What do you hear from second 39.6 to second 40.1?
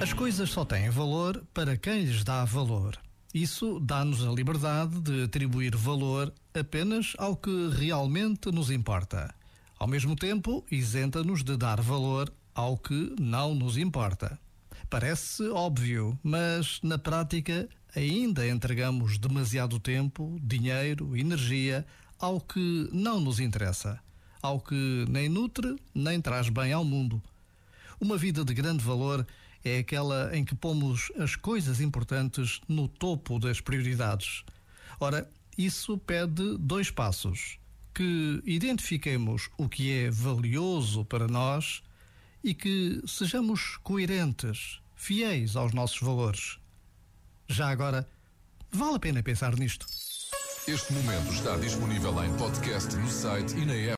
que é